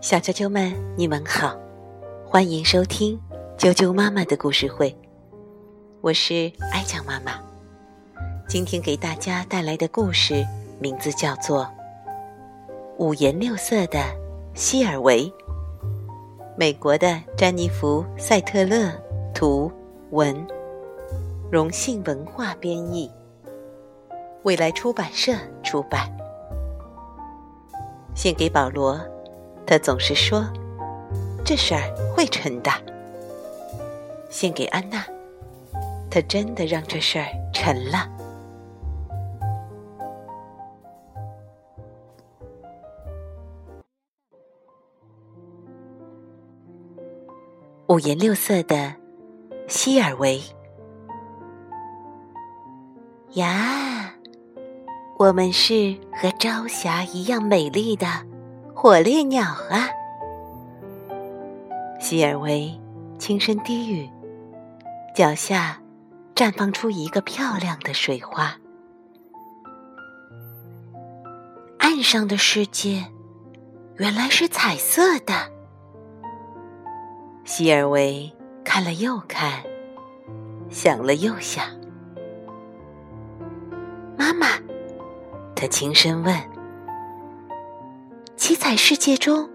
[0.00, 1.56] 小啾啾们，你们好，
[2.24, 3.18] 欢迎收听
[3.58, 4.94] 啾啾妈妈的故事会。
[6.00, 7.32] 我是爱讲妈妈，
[8.48, 10.46] 今天给大家带来的故事
[10.78, 11.64] 名字叫做
[12.98, 13.98] 《五颜六色的
[14.54, 15.24] 希尔维》。
[16.56, 18.92] 美国的詹妮弗·赛特勒
[19.34, 19.70] 图
[20.10, 20.46] 文，
[21.50, 23.10] 荣幸文化编译，
[24.42, 25.32] 未来出版社
[25.62, 26.19] 出版。
[28.22, 29.00] 献给保罗，
[29.66, 30.44] 他总是说
[31.42, 32.70] 这事儿会成的。
[34.28, 35.02] 献给安娜。
[36.10, 38.06] 他真的让这事儿成了。
[47.88, 48.94] 五颜六色的
[49.66, 50.42] 希尔维
[53.32, 53.79] 呀，
[55.20, 58.06] 我们是和朝霞一样美丽的
[58.74, 59.86] 火烈鸟啊！
[62.00, 62.74] 希尔维
[63.18, 64.08] 轻声低语，
[65.14, 65.78] 脚下。
[66.34, 68.56] 绽放出一个漂亮的水花。
[71.76, 73.04] 岸上的世界
[73.98, 75.34] 原来是彩色的。
[77.44, 78.32] 希尔维
[78.64, 79.62] 看了又看，
[80.70, 81.66] 想了又想。
[85.60, 86.34] 他轻声问
[88.34, 89.46] ：“七彩世界中，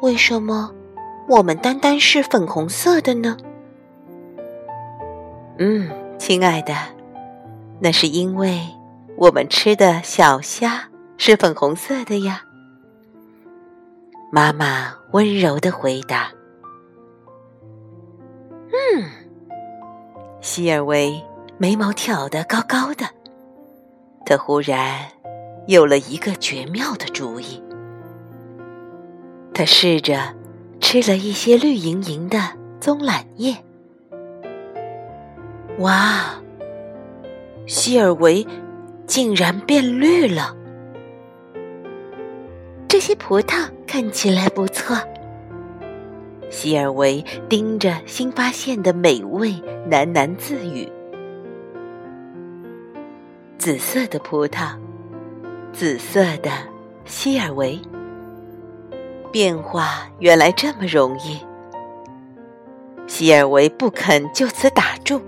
[0.00, 0.72] 为什么
[1.28, 3.36] 我们单单是粉红色的呢？”
[5.60, 5.90] 嗯。
[6.18, 6.74] 亲爱的，
[7.78, 8.66] 那是因为
[9.16, 12.42] 我们吃的小虾是粉红色的呀。
[14.32, 16.32] 妈妈温柔的回答。
[18.72, 19.04] 嗯，
[20.40, 21.22] 希尔维
[21.58, 23.04] 眉毛挑得高高的，
[24.24, 25.06] 他忽然
[25.66, 27.62] 有了一个绝妙的主意。
[29.52, 30.34] 他试着
[30.80, 32.38] 吃了一些绿莹莹的
[32.80, 33.56] 棕榈叶。
[35.78, 36.34] 哇！
[37.66, 38.46] 希尔维
[39.06, 40.54] 竟然变绿了。
[42.86, 44.96] 这些葡萄看起来不错。
[46.48, 49.50] 希尔维盯着新发现的美味，
[49.90, 50.88] 喃喃自语
[53.58, 54.76] ：“紫色的葡萄，
[55.78, 56.50] 紫色的
[57.04, 57.78] 希尔维，
[59.30, 61.38] 变化原来这么容易。”
[63.06, 65.20] 希尔维不肯就此打住。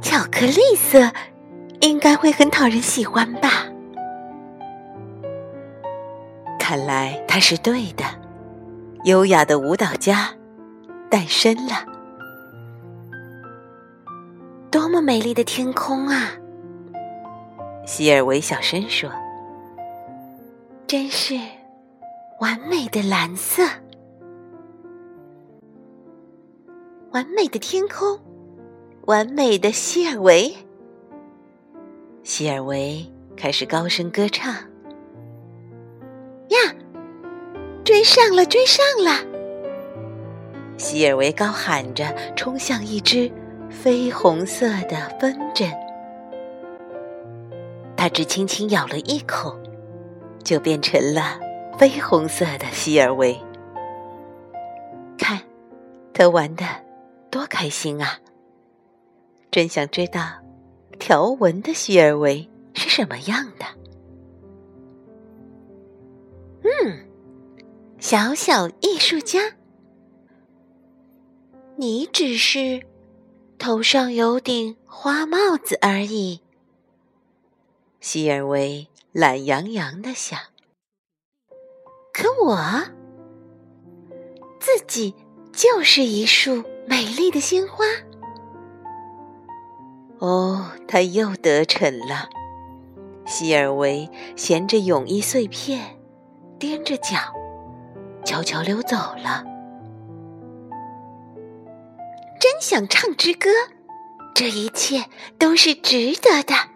[0.00, 1.10] 巧克力色
[1.80, 3.66] 应该会很讨人喜欢吧？
[6.56, 8.04] 看来他是对的，
[9.02, 10.28] 优雅的舞蹈家
[11.10, 11.84] 诞生了。
[14.70, 16.30] 多么美丽的天空啊！
[17.84, 19.10] 希尔维小声说
[20.86, 21.36] ：“真是
[22.40, 23.64] 完美的蓝色，
[27.10, 28.20] 完美的天空。”
[29.06, 30.54] 完美的希尔维，
[32.22, 33.04] 希尔维
[33.36, 34.54] 开始高声歌唱。
[34.54, 34.60] 呀，
[37.82, 39.18] 追上了，追上了！
[40.78, 43.28] 希尔维高喊着，冲向一只
[43.82, 45.68] 绯红色的风筝。
[48.12, 49.58] 只轻轻咬了一口，
[50.44, 51.40] 就变成了
[51.78, 53.40] 绯红色的希尔维。
[55.16, 55.40] 看，
[56.12, 56.64] 他玩的
[57.30, 58.18] 多开心啊！
[59.50, 60.20] 真想知道
[60.98, 63.64] 条纹的希尔维是什么样的。
[66.64, 67.06] 嗯，
[67.98, 69.40] 小小艺术家，
[71.76, 72.82] 你只是
[73.58, 76.41] 头上有顶花帽子而已。
[78.02, 80.36] 希尔维懒洋洋的想。
[82.12, 82.58] 可我
[84.58, 85.14] 自己
[85.52, 87.84] 就是一束美丽的鲜花。
[90.18, 92.28] 哦，他又得逞了。
[93.24, 95.96] 希尔维衔着泳衣碎片，
[96.58, 97.32] 踮着脚，
[98.24, 99.44] 悄悄溜走了。
[102.40, 103.48] 真想唱支歌，
[104.34, 105.04] 这一切
[105.38, 106.71] 都是值得的。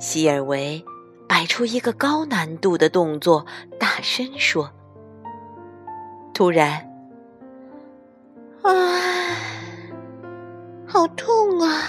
[0.00, 0.82] 希尔维
[1.28, 3.44] 摆出一个高难度的动作，
[3.78, 4.72] 大声说。
[6.32, 6.90] 突然，
[8.62, 8.72] 啊！
[10.86, 11.82] 好痛啊！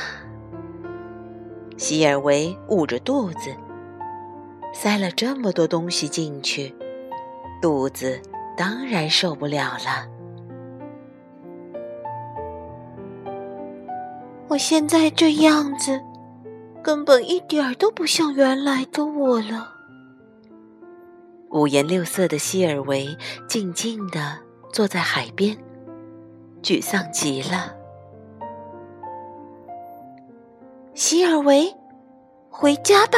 [1.78, 3.56] 希尔维捂着肚子，
[4.74, 6.76] 塞了这么多东西进去，
[7.62, 8.22] 肚子
[8.58, 10.06] 当然受不了了。
[14.50, 16.02] 我现在这样子，
[16.84, 19.76] 根本一点儿都不像原来的我了。
[21.52, 23.16] 五颜六色的希尔维
[23.48, 24.38] 静静地
[24.72, 25.58] 坐在海边，
[26.64, 27.76] 沮丧极了。
[30.94, 31.74] 希尔维，
[32.50, 33.18] 回家吧！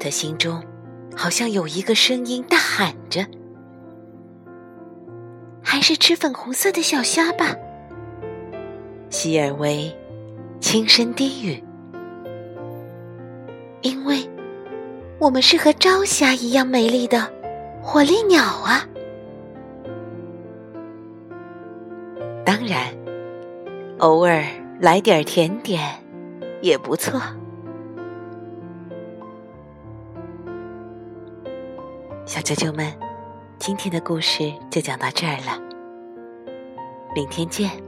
[0.00, 0.62] 他心中
[1.16, 3.26] 好像有一个声音大喊着
[5.62, 7.56] ：“还是吃粉红色的小虾吧。”
[9.10, 9.96] 希尔维
[10.60, 11.62] 轻声低语
[13.82, 14.18] ：“因为。”
[15.20, 17.28] 我们是和朝霞一样美丽的
[17.82, 18.86] 火烈鸟啊！
[22.44, 22.96] 当然，
[23.98, 24.44] 偶尔
[24.78, 25.82] 来点甜点
[26.62, 27.20] 也不错。
[32.24, 32.86] 小啾啾们，
[33.58, 35.60] 今天的故事就讲到这儿了，
[37.12, 37.87] 明天见。